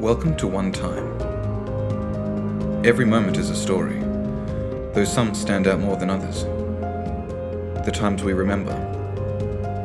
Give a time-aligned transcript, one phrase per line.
[0.00, 1.04] Welcome to One Time.
[2.86, 3.98] Every moment is a story,
[4.94, 6.44] though some stand out more than others.
[7.84, 8.72] The times we remember,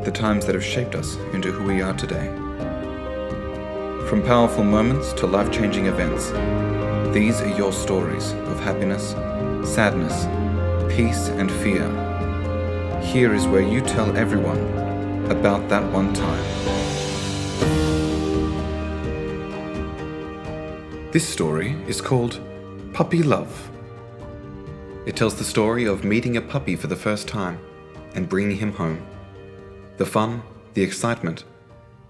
[0.05, 2.27] the times that have shaped us into who we are today.
[4.07, 6.31] From powerful moments to life changing events,
[7.13, 9.09] these are your stories of happiness,
[9.69, 10.27] sadness,
[10.95, 11.89] peace, and fear.
[13.01, 14.61] Here is where you tell everyone
[15.29, 16.45] about that one time.
[21.15, 22.41] This story is called
[22.91, 23.71] Puppy Love.
[25.05, 27.57] It tells the story of meeting a puppy for the first time
[28.15, 29.01] and bringing him home.
[29.95, 30.43] The fun,
[30.73, 31.45] the excitement,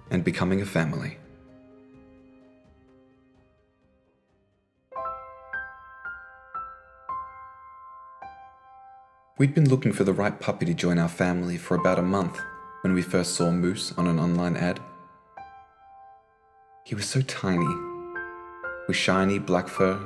[0.10, 1.20] and becoming a family.
[9.38, 12.40] We'd been looking for the right puppy to join our family for about a month
[12.82, 14.80] when we first saw Moose on an online ad.
[16.86, 17.95] He was so tiny,
[18.88, 20.00] with shiny black fur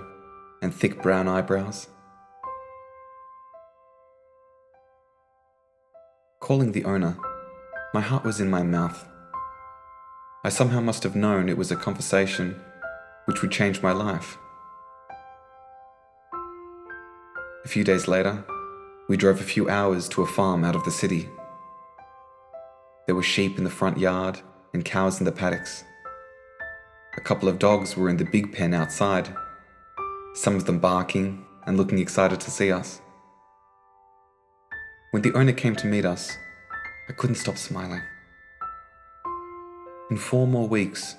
[0.62, 1.88] and thick brown eyebrows.
[6.40, 7.18] Calling the owner,
[7.94, 9.06] my heart was in my mouth.
[10.44, 12.60] I somehow must have known it was a conversation
[13.26, 14.38] which would change my life.
[17.66, 18.44] A few days later,
[19.10, 21.30] we drove a few hours to a farm out of the city.
[23.06, 24.40] There were sheep in the front yard
[24.74, 25.84] and cows in the paddocks.
[27.18, 29.36] A couple of dogs were in the big pen outside,
[30.36, 33.02] some of them barking and looking excited to see us.
[35.12, 36.38] When the owner came to meet us,
[37.10, 38.04] I couldn't stop smiling.
[40.12, 41.16] In four more weeks,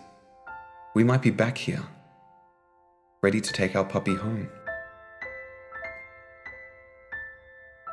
[0.95, 1.83] we might be back here,
[3.21, 4.49] ready to take our puppy home.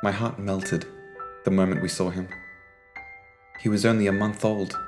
[0.04, 0.86] My heart melted
[1.44, 2.28] the moment we saw him.
[3.60, 4.78] He was only a month old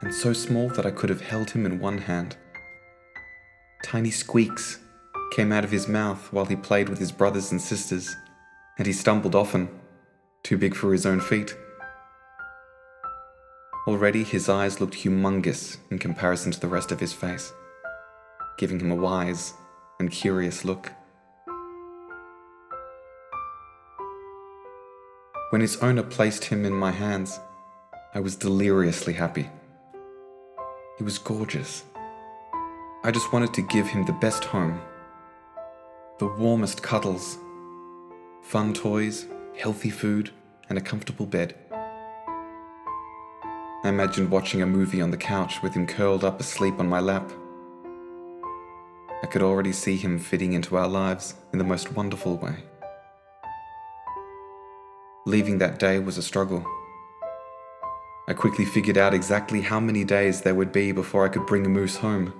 [0.00, 2.36] and so small that I could have held him in one hand.
[3.84, 4.78] Tiny squeaks
[5.30, 8.16] came out of his mouth while he played with his brothers and sisters,
[8.78, 9.68] and he stumbled often,
[10.42, 11.54] too big for his own feet.
[13.86, 17.52] Already his eyes looked humongous in comparison to the rest of his face,
[18.56, 19.52] giving him a wise
[20.00, 20.90] and curious look.
[25.50, 27.38] When his owner placed him in my hands,
[28.14, 29.50] I was deliriously happy.
[30.96, 31.84] He was gorgeous.
[33.06, 34.80] I just wanted to give him the best home,
[36.18, 37.36] the warmest cuddles,
[38.40, 40.30] fun toys, healthy food,
[40.70, 41.54] and a comfortable bed.
[41.70, 47.00] I imagined watching a movie on the couch with him curled up asleep on my
[47.00, 47.30] lap.
[49.22, 52.64] I could already see him fitting into our lives in the most wonderful way.
[55.26, 56.64] Leaving that day was a struggle.
[58.28, 61.66] I quickly figured out exactly how many days there would be before I could bring
[61.66, 62.32] a moose home.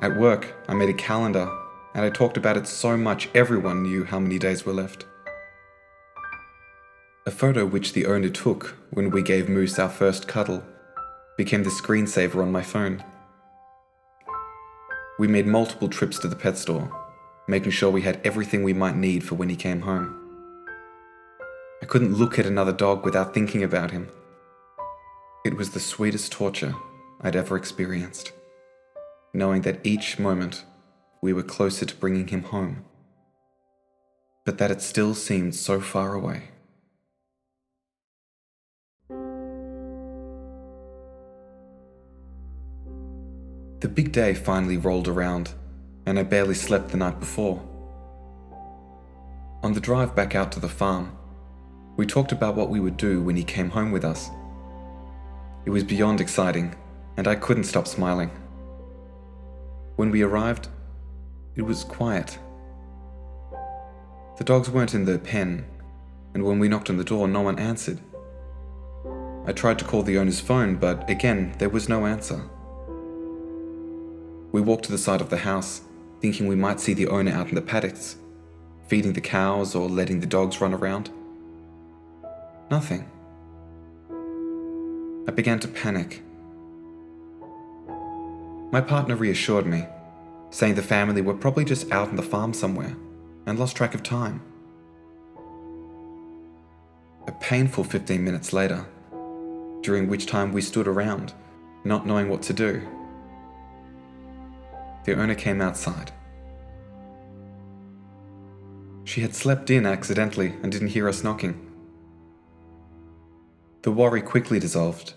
[0.00, 1.50] At work, I made a calendar
[1.94, 5.04] and I talked about it so much everyone knew how many days were left.
[7.26, 10.62] A photo which the owner took when we gave Moose our first cuddle
[11.36, 13.02] became the screensaver on my phone.
[15.18, 16.90] We made multiple trips to the pet store,
[17.48, 20.14] making sure we had everything we might need for when he came home.
[21.82, 24.08] I couldn't look at another dog without thinking about him.
[25.44, 26.74] It was the sweetest torture
[27.20, 28.32] I'd ever experienced,
[29.38, 30.64] knowing that each moment
[31.22, 32.84] we were closer to bringing him home,
[34.44, 36.42] but that it still seemed so far away.
[43.80, 45.52] The big day finally rolled around,
[46.04, 47.62] and I barely slept the night before.
[49.62, 51.16] On the drive back out to the farm,
[51.96, 54.30] we talked about what we would do when he came home with us.
[55.64, 56.74] It was beyond exciting,
[57.16, 58.30] and I couldn't stop smiling.
[59.98, 60.68] When we arrived,
[61.56, 62.38] it was quiet.
[64.36, 65.66] The dogs weren't in the pen,
[66.34, 67.98] and when we knocked on the door, no one answered.
[69.44, 72.48] I tried to call the owner's phone, but again, there was no answer.
[74.52, 75.80] We walked to the side of the house,
[76.20, 78.18] thinking we might see the owner out in the paddocks,
[78.86, 81.10] feeding the cows or letting the dogs run around.
[82.70, 83.10] Nothing.
[85.26, 86.22] I began to panic.
[88.70, 89.86] My partner reassured me,
[90.50, 92.94] saying the family were probably just out on the farm somewhere
[93.46, 94.42] and lost track of time.
[97.26, 98.86] A painful 15 minutes later,
[99.82, 101.32] during which time we stood around,
[101.84, 102.86] not knowing what to do.
[105.04, 106.12] The owner came outside.
[109.04, 111.64] She had slept in accidentally and didn't hear us knocking.
[113.80, 115.14] The worry quickly dissolved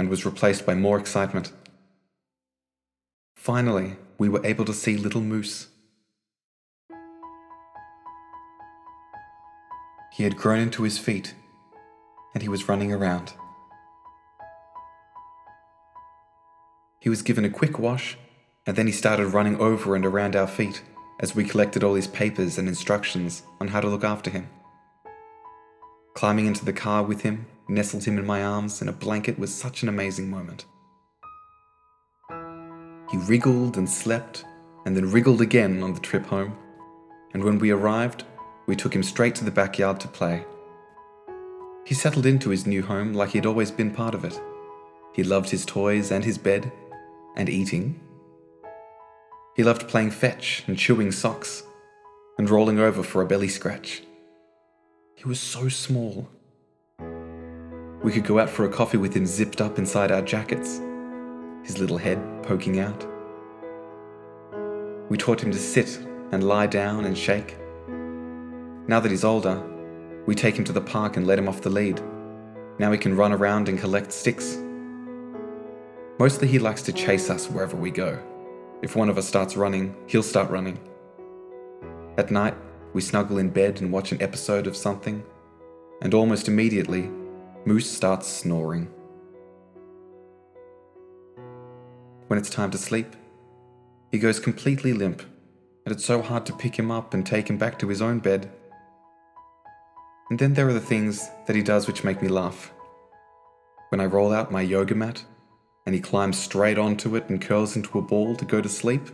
[0.00, 1.52] and was replaced by more excitement.
[3.48, 5.68] Finally we were able to see little Moose.
[10.12, 11.34] He had grown into his feet
[12.34, 13.32] and he was running around.
[17.00, 18.18] He was given a quick wash
[18.66, 20.82] and then he started running over and around our feet
[21.18, 24.50] as we collected all his papers and instructions on how to look after him.
[26.12, 29.54] Climbing into the car with him, nestled him in my arms in a blanket was
[29.54, 30.66] such an amazing moment.
[33.10, 34.44] He wriggled and slept,
[34.84, 36.56] and then wriggled again on the trip home,
[37.32, 38.24] and when we arrived,
[38.66, 40.44] we took him straight to the backyard to play.
[41.84, 44.38] He settled into his new home like he'd always been part of it.
[45.14, 46.70] He loved his toys and his bed,
[47.34, 47.98] and eating.
[49.56, 51.62] He loved playing fetch and chewing socks,
[52.36, 54.02] and rolling over for a belly scratch.
[55.14, 56.28] He was so small.
[58.02, 60.80] We could go out for a coffee with him zipped up inside our jackets,
[61.68, 63.06] his little head poking out.
[65.10, 65.98] We taught him to sit
[66.32, 67.58] and lie down and shake.
[68.88, 69.62] Now that he's older,
[70.26, 72.00] we take him to the park and let him off the lead.
[72.78, 74.56] Now he can run around and collect sticks.
[76.18, 78.18] Mostly he likes to chase us wherever we go.
[78.80, 80.78] If one of us starts running, he'll start running.
[82.16, 82.54] At night,
[82.94, 85.22] we snuggle in bed and watch an episode of something,
[86.00, 87.10] and almost immediately,
[87.66, 88.88] Moose starts snoring.
[92.28, 93.16] When it's time to sleep,
[94.12, 95.22] he goes completely limp,
[95.84, 98.20] and it's so hard to pick him up and take him back to his own
[98.20, 98.50] bed
[100.30, 102.72] and then there are the things that he does which make me laugh.
[103.88, 105.24] When I roll out my yoga mat
[105.86, 109.08] and he climbs straight onto it and curls into a ball to go to sleep.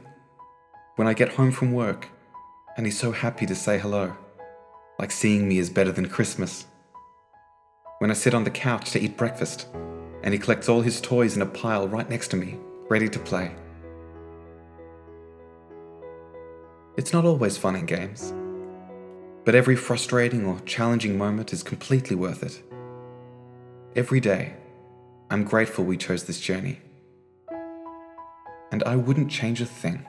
[0.96, 2.08] When I get home from work
[2.76, 4.16] and he's so happy to say hello,
[4.98, 6.66] like seeing me is better than Christmas.
[8.00, 9.68] When I sit on the couch to eat breakfast
[10.24, 12.58] and he collects all his toys in a pile right next to me,
[12.88, 13.54] ready to play.
[16.96, 18.32] It's not always fun in games.
[19.44, 22.62] But every frustrating or challenging moment is completely worth it.
[23.96, 24.54] Every day,
[25.30, 26.80] I'm grateful we chose this journey.
[28.72, 30.06] And I wouldn't change a thing.